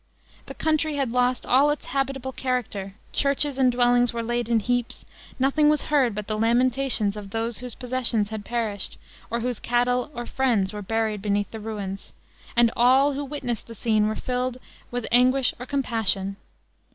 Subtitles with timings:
[0.47, 5.05] The country had lost all its habitable character; churches and dwellings were laid in heaps;
[5.37, 8.97] nothing was heard but the lamentations of those whose possessions had perished,
[9.29, 12.13] or whose cattle or friends were buried beneath the ruins;
[12.55, 14.57] and all who witnessed the scene were filled
[14.89, 16.37] with anguish or compassion.